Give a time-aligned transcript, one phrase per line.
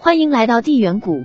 [0.00, 1.24] 欢迎来到地缘谷，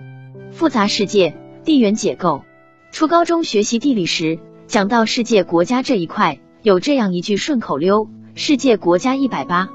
[0.51, 2.43] 复杂世界地缘解构。
[2.91, 9.69] 初高中学习地理时，讲到世界国家这一块，有这样一句顺口溜：世界国家一百八，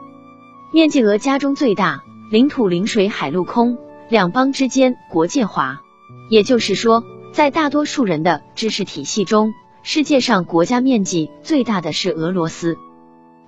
[0.72, 5.80] 面积额家中最大，领土临水海陆空，两邦之间国界划。
[6.28, 9.52] 也就是说，在大多数人的知识体系中，
[9.84, 12.76] 世界上国家面积最大的是俄罗斯，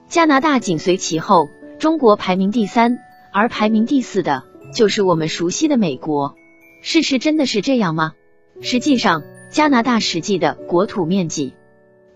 [0.06, 1.48] 加拿大紧随其后，
[1.80, 2.98] 中国排名第三，
[3.32, 6.34] 而排名第四的就是我们熟悉的美国。
[6.82, 8.12] 事实真的是这样吗？
[8.60, 11.54] 实际上，加拿大实际的国土面积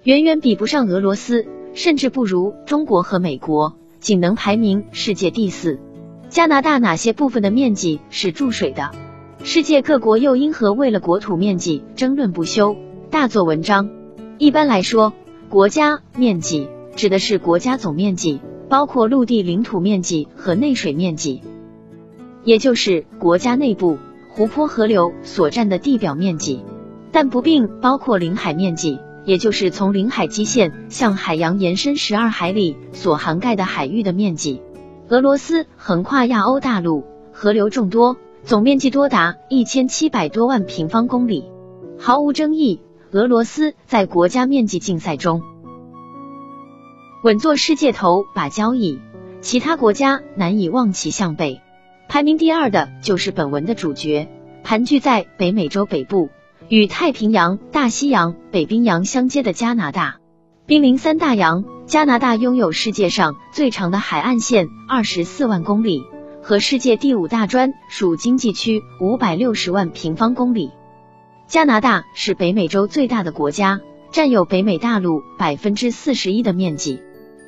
[0.03, 5.81] 远远比不上俄罗斯，甚至不如中国和美国，仅能排名世界第四。
[6.29, 8.91] 加拿大哪些部分的面积是注水的？
[9.43, 12.77] 世界各国又因何为了国土面积争论不休，
[13.11, 13.91] 大做文章？
[14.39, 15.12] 一般来说，
[15.48, 21.43] 国家面积指的是国家总面积，包括陆地领土面积和内水面积，
[22.45, 23.98] 也就是国家内部
[24.31, 26.62] 湖泊、河流所占的地表面积，
[27.11, 34.61] 但不并包括领海面积，也就是从领海基线向海洋延伸十二海里所涵盖的海域的面积。
[35.09, 41.45] 俄罗斯横跨亚欧大陆，河流众多，总面积多达一千七百多万平方公里，
[41.98, 42.81] 毫无争议。
[43.12, 45.41] 俄罗斯在国家面积竞赛中
[47.22, 48.98] 稳坐世界头把交椅，
[49.41, 51.61] 其他国家难以望其项背。
[52.15, 54.29] 排名第二的就是本文的主角，
[54.62, 56.31] 盘踞在北美洲北部，
[56.69, 60.19] 与太平洋、大西洋、北冰洋相接的加拿大，
[60.65, 61.65] 濒临三大洋。
[61.87, 66.05] 加拿大拥有世界上最长的海岸线，二十四万公里，
[66.41, 70.71] 和世界第五大专属经济区，五百六十万平方公里。
[71.49, 73.81] 加拿大是北美洲最大的国家，
[74.12, 77.01] 占有北美大陆百分之四十一的面积。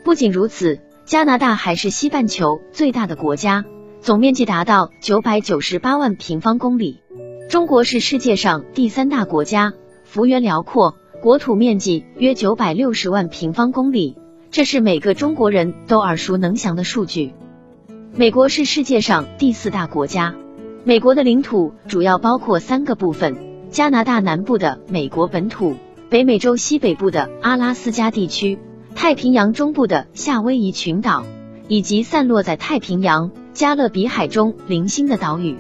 [0.05, 3.65] 不仅如此，加拿大还是西半球最大的国家，
[4.07, 7.03] 总面积达到九百九十八万平方公里。
[7.49, 9.73] 中国是世界上第三大国家，
[10.05, 14.17] 幅员辽阔，国土面积约九百六十万平方公里，
[14.53, 17.35] 这是每个中国人都耳熟能详的数据。
[18.15, 20.37] 美国是世界上第四大国家，
[20.85, 23.37] 美国的领土主要包括三个部分。
[23.71, 25.75] 加拿大南部的美国本土，
[26.11, 28.61] 北美洲西北部的阿拉斯加地区，
[28.95, 31.25] 太平洋中部的夏威夷群岛，
[31.67, 35.57] 以及散落在太平洋、加勒比海中零星的岛屿。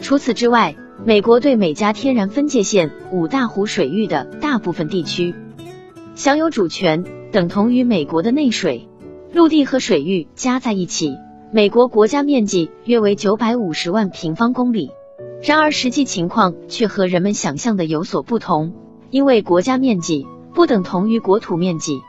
[0.00, 5.34] 除此之外，美国对美加天然分界线五大湖水域的大部分地区
[6.14, 8.88] 享有主权，等同于美国的内水。
[9.34, 11.18] 陆地和水域加在一起，
[11.52, 14.90] 美国国家面积约为九百五十万平方公里。
[15.42, 18.72] 然而，实际情况却和人们想象的有所不同，
[19.10, 22.00] 因为国家面积不等同于国土面积。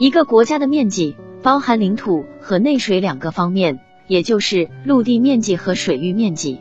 [0.00, 1.14] 一个国家的面积
[1.44, 3.78] 包含领土和内水两个方面，
[4.10, 6.58] 也就是陆地面积和水域面积。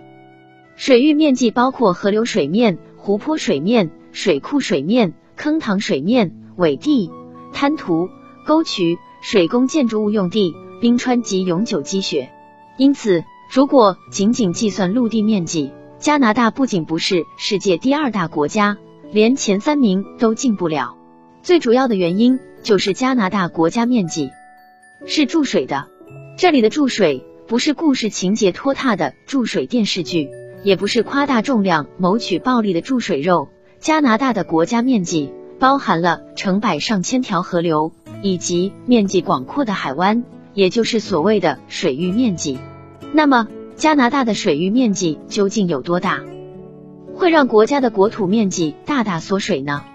[0.75, 7.09] 水域面积包括河流水面、湖泊水面、水库水面、坑塘水面、尾地、
[7.51, 8.07] 滩涂、
[8.45, 12.29] 沟渠、水工建筑物用地、冰川及永久积雪。
[12.77, 18.77] 因此，如果仅仅计算陆地面积，加拿大不仅不是世界第二大国家，
[19.11, 20.95] 连前三名都进不了。
[21.41, 24.29] 最主要的原因就是加拿大国家面积
[25.07, 25.87] 是注水的。
[26.37, 30.29] 这里的注水不是故事情节拖沓的注水电视剧，
[30.61, 33.49] 也不是夸大重量谋取暴利的注水肉。
[33.79, 40.23] 加拿大的国家面积包含了成百上千条河流以及面积广阔的海湾，
[40.53, 42.59] 也就是所谓的水域面积。
[43.13, 43.47] 那么。
[43.75, 46.19] 加拿大的水域面积究竟有多大，
[47.15, 49.85] 会让国家的国土面积大大缩水呢？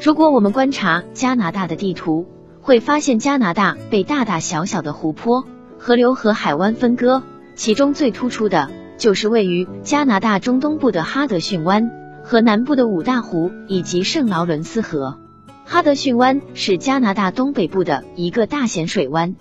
[0.00, 2.26] 如果我们观察加拿大的地图，
[2.62, 5.44] 会发现加拿大被大大小小的湖泊、
[5.86, 7.22] 河流和海湾分割，
[7.56, 11.90] 其中最突出的就是位于加拿大中东部的哈德逊湾
[12.22, 15.18] 和南部的五大湖以及圣劳伦斯河。
[15.66, 19.36] 哈德逊湾是加拿大东北部的一个大咸水湾，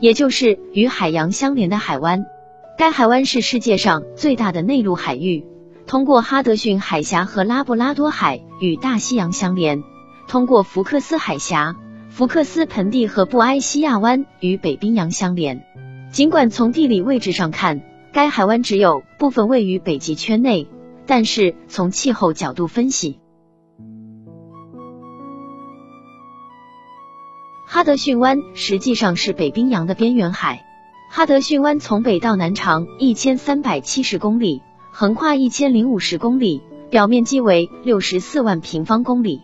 [0.00, 2.24] 也就是与海洋相连的海湾。
[2.78, 5.44] 该海湾是世界上最大的内陆海域，
[5.86, 9.82] 通过哈德逊海峡和拉布拉多海与大西洋相连，
[10.28, 11.76] 通过福克斯海峡、
[12.18, 15.64] 福克斯盆地和布埃西亚湾与北冰洋相连。
[16.10, 17.80] 尽管从地理位置上看，
[18.12, 20.66] 该海湾只有部分位于北极圈内，
[21.06, 23.20] 但是从气候角度分析，
[27.68, 30.66] 哈德逊湾实际上是北冰洋的边缘海。
[31.12, 34.60] 哈德逊湾从北到南长一千三百七十公里，
[34.90, 39.42] 横跨一千零五十公里，表面积为六十四万平方公里。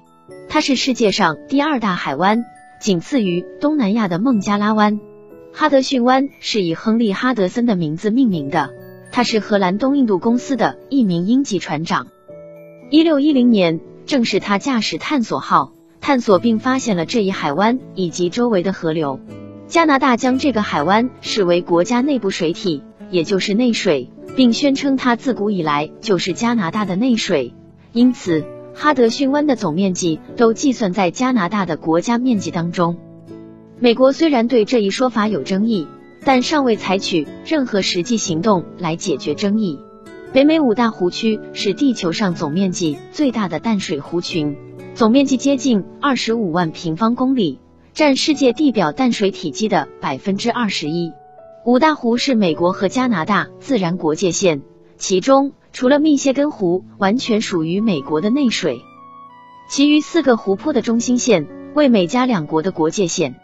[0.48, 2.44] 它是世界上第二大海湾，
[2.84, 5.00] 仅次于东南亚的孟加拉湾。
[5.54, 8.74] 哈德逊湾是以亨利·哈德森的名字命名的，
[9.10, 12.08] 他是荷兰东印度公司的一名英籍船长。
[12.90, 15.72] 一六一零年，正是他驾驶探索号
[16.02, 19.18] 探索并发现了这一海湾以及周围的河流。
[19.66, 27.54] 加拿大将这个海湾视为国家内部水体，也就是内水，并宣称它自古以来就是加拿大的内水。
[27.92, 32.98] 因此，哈德逊湾的总面积都计算在加拿大的国家面积当中。
[33.78, 35.86] 美国虽然对这一说法有争议。
[36.26, 39.78] 但尚未采取任何实际行动来解决争议。
[40.32, 44.56] 北美五大湖区是地球上总面积最大的淡水湖群，
[44.94, 47.60] 总面积接近二十五万平方公里，
[47.92, 51.12] 占世界地表淡水体积的百分之二十一。
[51.66, 54.62] 五大湖是美国和加拿大自然国界线，
[54.96, 58.84] 其中除了密歇根湖完全属于美国的内水，
[59.68, 63.34] 其余四个湖泊的中心线为美加两国的国界线。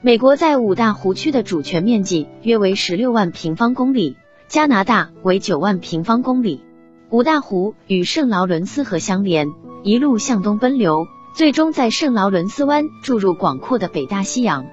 [0.00, 4.16] 美国在五大湖区的主权面积约为十六万平方公里，
[4.46, 6.62] 加拿大为九万平方公里。
[7.10, 9.48] 五大湖与圣劳伦斯河相连，
[9.82, 14.64] 一路向东奔流，最终在圣劳伦斯湾注入广阔的北大西洋。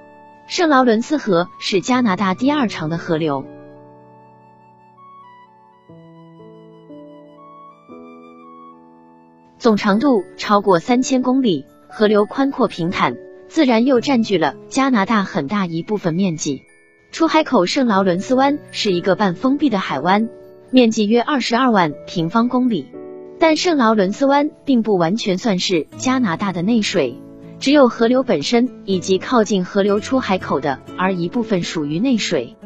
[0.46, 3.44] 圣劳伦斯河是加拿大第二长的河流，
[9.58, 13.16] 总长度超过三千公里，河流宽阔平坦。
[13.48, 16.62] 自然又占据了加拿大很大一部分面积。
[17.10, 20.28] 出海口圣劳伦斯湾是一个半封闭的海湾，
[20.70, 22.86] 面积约二十二万平方公里。
[23.40, 27.18] 但圣劳伦斯湾并不完全算是加拿大的内水，
[27.58, 32.56] 只有河流本身以及靠近河流出海口的，而一部分属于内水，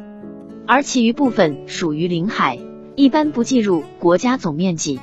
[0.66, 2.58] 而其余部分属于领海，
[2.96, 4.98] 一般不计入国家总面积。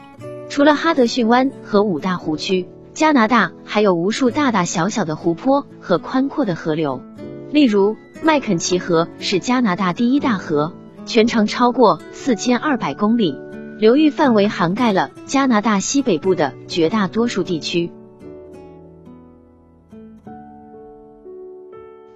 [0.49, 2.67] 除了哈德逊湾和五大湖区。
[2.91, 7.01] 加拿大还有无数大大小小的湖泊和宽阔的河流，
[7.49, 10.73] 例如麦肯齐河是加拿大第一大河，
[11.05, 13.37] 全长超过四千二百公里，
[13.77, 17.89] 流域范围涵盖了加拿大西北部的绝大多数地区。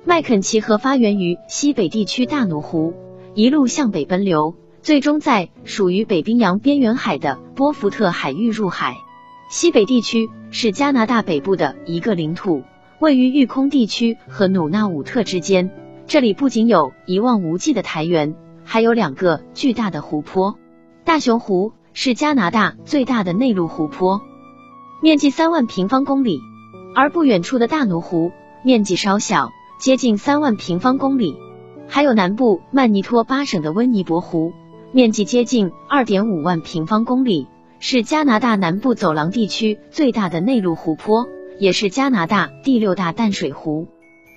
[0.03, 2.94] 麦肯齐河发源于西北地区大努湖，
[3.35, 8.97] 一路向北奔流，最终在属于北冰洋边缘海的波福特海域入海。
[9.50, 12.63] 西北地区是加拿大北部的一个领土，
[13.00, 15.71] 位于育空地区和努纳武特之间。
[16.06, 18.35] 这里不仅有一望无际的苔原，
[18.65, 20.59] 还有两个巨大的湖泊。
[21.06, 24.19] 大熊湖是加拿大最大的内陆湖泊，
[25.01, 26.39] 面积三万平方公里；
[26.94, 28.33] 而不远处的大奴湖
[28.65, 29.50] 面积稍小，
[29.80, 31.38] 接近三万平方公里。
[31.88, 34.51] 还有南部曼尼托巴省的温尼伯湖，
[34.94, 37.48] 面积接近二点五万平方公里。
[37.86, 41.28] 是加拿大南部走廊地区最大的内陆湖泊，
[41.60, 43.90] 也是加拿大第六大淡水湖。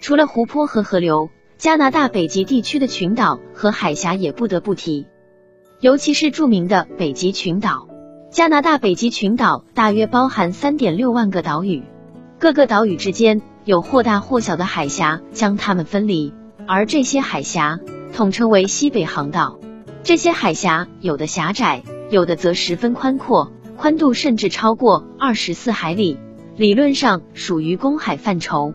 [0.02, 5.06] 除了湖泊和河流，加拿大北极地区的群岛和海峡也不得不提，
[5.78, 7.86] 尤其是著名的北极群岛。
[8.32, 11.84] 加拿大北极群岛大约包含三点六万个岛屿，
[12.40, 16.34] 各个岛屿之间有或大或小的海峡将它们分离，
[16.66, 17.78] 而这些海峡
[18.12, 19.60] 统称为西北航道。
[20.06, 21.82] 这些海峡有的狭窄。
[22.10, 26.16] 有的则十分宽阔，宽度甚至超过二十四海里，
[26.56, 28.72] 理论上属于公海范畴。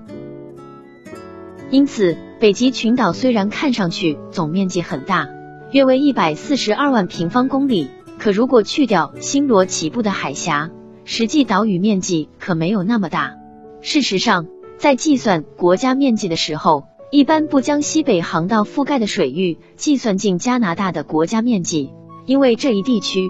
[1.70, 5.30] 因此，北极群岛虽然看上去总面积很大，
[5.72, 7.88] 约为一百四十二万平方公里，
[8.20, 10.70] 可如果去掉星罗棋布的海峡，
[11.06, 13.38] 实际岛屿面积可没有那么大。
[13.80, 14.48] 事实上，
[14.78, 21.92] 在计算国家面积的时候，一般不将西北航道覆盖的水域计算进加拿大的国家面积。
[22.26, 23.30] 因为这一地区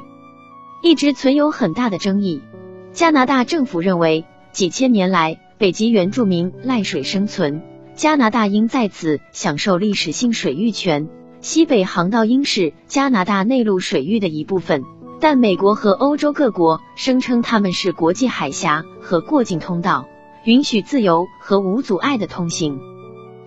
[0.83, 2.43] 一直存有很大的争议，
[2.91, 7.63] 加拿大政府认为几千年来北极原住民赖水生存，
[7.95, 11.09] 加拿大应在此享受历史性水域权。
[11.39, 14.83] 西北航道应是加拿大内陆水域的一部分，
[15.19, 20.05] 但美国和欧洲各国声称他们是国际海峡和过境通道，
[20.43, 22.90] 允许自由和无阻碍的通行。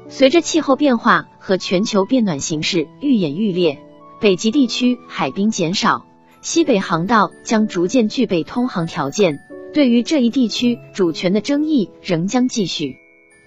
[0.08, 3.78] 随着气候变化和全球变暖形势愈演愈烈。
[4.20, 6.06] 北极地区海冰减少，
[6.40, 9.38] 西北航道将逐渐具备通航条件。
[9.72, 12.96] 对于这一地区主权的争议仍将继续。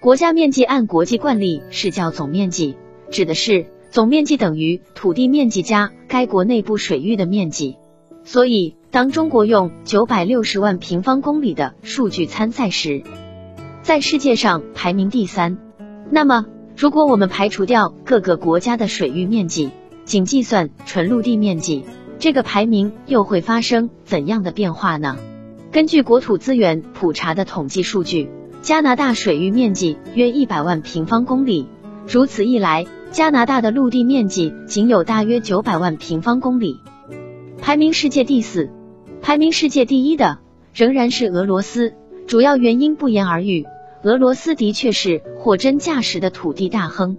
[0.00, 2.76] 国家面积按国际惯例是叫总面积，
[3.10, 7.76] 指的是总面积等于土地面积加该国内部水域的面积。
[8.24, 13.02] 所以，当中国用九百六十万平方公里的数据参赛时，
[13.82, 15.67] 在世界上排名第三。
[16.10, 16.46] 那么，
[16.76, 19.70] 如果我们排除掉各个国家的水域面积，
[20.04, 21.84] 仅计算纯陆地面积，
[22.18, 25.16] 这个排名又会发生怎样的变化呢？
[25.70, 28.30] 根据国土资源普查的统计数据，
[28.62, 31.66] 加拿大水域面积约一百万平方公里，
[32.06, 36.80] 如此一来，加拿大的陆地面积仅有大约九百万平方公里。
[37.60, 38.70] 排名世界第四。
[39.20, 40.38] 排名世界第一的
[40.72, 41.92] 仍然是俄罗斯，
[42.26, 43.66] 主要原因不言而喻，
[44.04, 47.16] 俄罗斯的确是货真价实的土地大亨。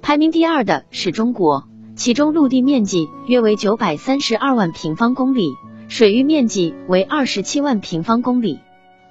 [0.00, 5.50] 排名第二的是中国，其中陆地面积约为九百三十二万平方公里，
[5.88, 8.60] 水域面积为二十七万平方公里。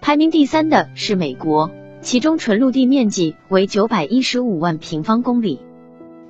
[0.02, 1.70] 排名第三的是美国，
[2.02, 5.60] 其中纯陆地面积为九百一十五万平方公里，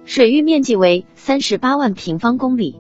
[0.04, 2.76] 水域面积为三十八万平方公里。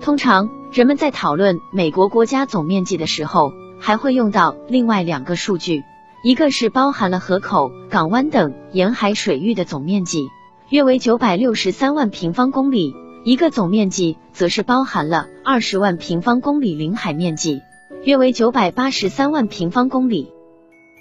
[0.00, 5.82] 通常人们在讨论美国国家总面积的时候，还会用到另外两个数据，
[6.22, 10.28] 一个是包含了河口、港湾等沿海水域的总面积，
[10.70, 12.94] 约为九百六十三万平方公里；
[13.24, 17.60] 一个总面积则是包含了二十万平方公里领海面积，
[18.04, 20.32] 约为九百八十三万平方公里。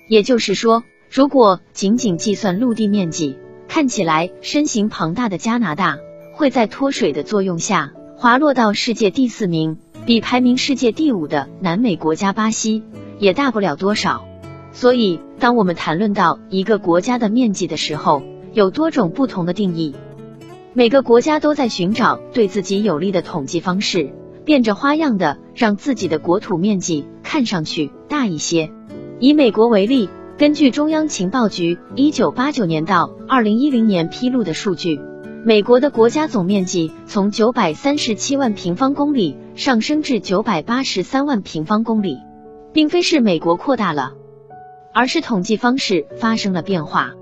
[0.08, 5.98] 也就是说，如果仅仅计算陆地面积，看起来身形庞大的加拿大
[6.34, 12.84] 会在脱水的作用下滑落到世界第四名，比排名世界第五的南美国家巴西
[13.18, 14.28] 也大不了多少。
[14.76, 19.96] 所以，当我们谈论到一个国家的面积的时候，有多种不同的定义。
[20.74, 24.12] 每个国家都在寻找对自己有利的统计方式，
[24.44, 28.70] 变着花样的让自己的国土面积看上去大一些。
[29.22, 35.00] 以美国为例，根据中央情报局一九八九年到二零一零年披露的数据，
[35.46, 42.18] 美国的国家总面积从九百三十七万平方公里上升至九百八十三万平方公里，
[42.74, 44.12] 并非是美国扩大了，
[44.96, 47.14] 而是统计方式发生了变化。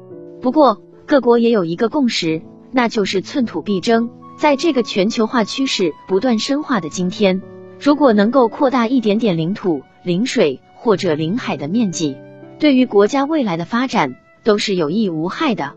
[0.41, 4.09] 不过，各国也有一个共识，那就是寸土必争。
[4.37, 7.41] 在这个全球化趋势不断深化的今天，
[7.79, 10.61] 如果能够扩大一点点领土、领水。
[10.75, 12.17] 或者领海的面积，
[12.59, 15.75] 对于国家未来的发展都是有益无害的。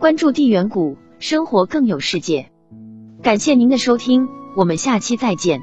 [0.00, 2.50] 关注地缘股，生活更有世界。
[3.22, 4.26] 感谢您的收听，
[4.56, 5.62] 我们下期再见。